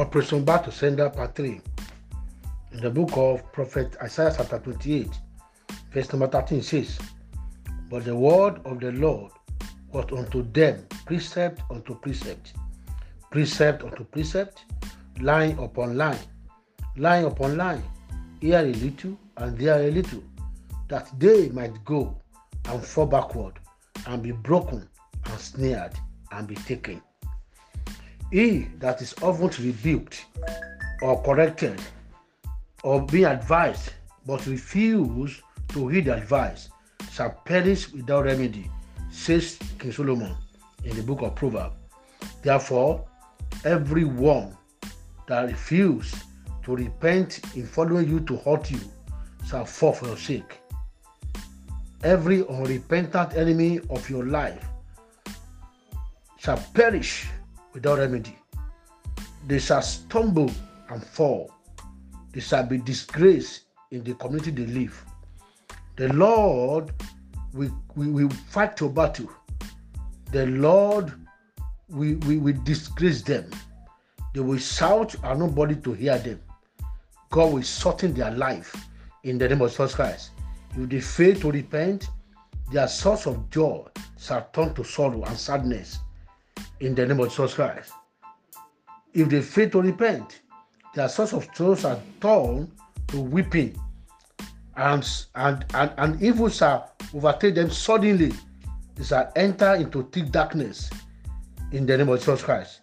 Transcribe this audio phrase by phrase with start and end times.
[0.00, 1.60] Operation Back to Sender Part 3.
[2.72, 5.10] In the book of Prophet Isaiah chapter 28,
[5.92, 6.98] verse number 13 says,
[7.90, 9.30] But the word of the Lord
[9.92, 12.54] was unto them precept unto precept,
[13.30, 14.64] precept unto precept,
[15.20, 16.24] line upon line,
[16.96, 17.82] line upon line,
[18.40, 20.24] here a little and there a little,
[20.88, 22.16] that they might go
[22.70, 23.58] and fall backward
[24.06, 24.88] and be broken
[25.26, 25.92] and snared
[26.32, 27.02] and be taken.
[28.30, 30.24] He that is often rebuked
[31.02, 31.80] or corrected
[32.84, 33.90] or being advised
[34.26, 36.68] but refuse to heed advice
[37.10, 38.70] shall perish without remedy,
[39.10, 40.36] says King Solomon
[40.84, 41.74] in the book of Proverbs.
[42.42, 43.04] Therefore,
[43.64, 44.56] everyone
[45.26, 46.22] that refuses
[46.64, 48.80] to repent in following you to hurt you
[49.48, 50.60] shall fall for your sake.
[52.04, 54.64] Every unrepentant enemy of your life
[56.38, 57.28] shall perish
[57.72, 58.36] without remedy.
[59.46, 60.50] They shall stumble
[60.88, 61.52] and fall.
[62.32, 65.04] They shall be disgraced in the community they live.
[65.96, 66.92] The Lord
[67.52, 69.30] will, will, will fight your battle.
[70.32, 71.12] The Lord
[71.88, 73.50] will, will, will disgrace them.
[74.34, 76.40] They will shout and nobody to hear them.
[77.30, 78.74] God will shorten their life
[79.24, 80.30] in the name of Jesus Christ.
[80.76, 82.08] If they fail to repent,
[82.72, 83.86] their source of joy
[84.18, 85.98] shall turn to sorrow and sadness
[86.80, 87.92] in the name of Jesus Christ.
[89.12, 90.40] If they fail to repent,
[90.94, 92.70] their source of sorrow are torn
[93.08, 93.78] to weeping,
[94.76, 98.32] and, and, and, and evil shall overtake them suddenly.
[98.94, 100.90] They shall enter into thick darkness
[101.72, 102.80] in the name of Jesus Christ.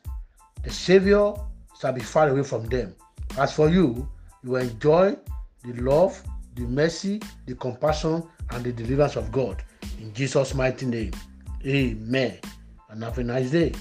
[0.64, 1.34] The Savior
[1.80, 2.96] shall be far away from them.
[3.38, 4.09] As for you,
[4.44, 5.16] you will enjoy
[5.64, 6.22] the love,
[6.56, 9.64] the mercy, the compassion, and the deliverance of God.
[10.00, 11.12] In Jesus' mighty name.
[11.66, 12.40] Amen.
[12.90, 13.74] And have a nice day.